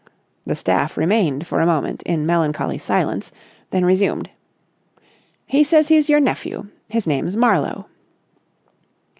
The 0.47 0.55
staff 0.55 0.97
remained 0.97 1.45
for 1.45 1.59
a 1.59 1.65
moment 1.67 2.01
in 2.07 2.25
melancholy 2.25 2.79
silence, 2.79 3.31
then 3.69 3.85
resumed. 3.85 4.31
"He 5.45 5.63
says 5.63 5.89
he's 5.89 6.09
your 6.09 6.19
nephew. 6.19 6.69
His 6.89 7.05
name's 7.05 7.35
Marlowe." 7.35 7.85